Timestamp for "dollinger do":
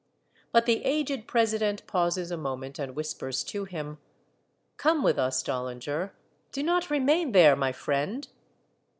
5.43-6.63